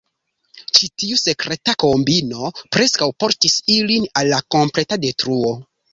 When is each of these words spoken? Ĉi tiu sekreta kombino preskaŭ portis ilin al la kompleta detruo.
Ĉi 0.77 0.87
tiu 1.01 1.17
sekreta 1.23 1.75
kombino 1.83 2.49
preskaŭ 2.77 3.11
portis 3.25 3.59
ilin 3.77 4.09
al 4.23 4.33
la 4.37 4.41
kompleta 4.57 5.01
detruo. 5.05 5.55